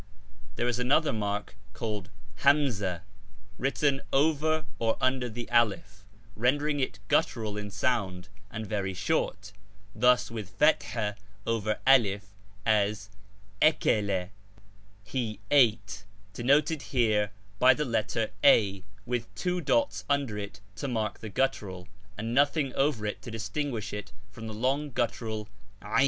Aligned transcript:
There 0.55 0.67
is 0.67 0.79
another 0.79 1.13
mark 1.13 1.55
called 1.73 2.09
CjS 2.09 2.41
hamssah 2.41 3.01
*, 3.29 3.57
written 3.59 4.01
over 4.11 4.65
or 4.79 4.97
under 4.99 5.29
the 5.29 5.47
1 5.51 5.61
alif, 5.67 6.05
rendering 6.35 6.79
it 6.79 6.97
guttural 7.07 7.55
in 7.55 7.69
sound 7.69 8.27
and 8.49 8.65
very 8.65 8.95
short, 8.95 9.53
thus, 9.93 10.31
with 10.31 10.57
thefat&ah 10.57 11.13
over 11.45 11.77
1 11.83 11.83
alif, 11.85 12.33
M 12.65 12.87
j£ 12.95 13.09
l 13.61 13.61
akaJa,' 13.73 14.29
he 15.03 15.39
eat,' 15.51 16.05
denoted 16.33 16.81
here 16.81 17.29
by 17.59 17.75
the 17.75 17.85
letter 17.85 18.31
a, 18.43 18.83
with 19.05 19.31
two 19.35 19.61
dots 19.61 20.03
under 20.09 20.35
it 20.35 20.61
to 20.77 20.87
mark 20.87 21.19
the 21.19 21.29
guttural, 21.29 21.87
and 22.17 22.33
nothing 22.33 22.73
over 22.73 23.05
it 23.05 23.21
to 23.21 23.29
distinguish 23.29 23.93
it 23.93 24.13
from 24.31 24.47
the 24.47 24.53
long 24.55 24.89
guttural 24.89 25.47
a, 25.83 25.97
e 25.99 25.99
din. 25.99 25.99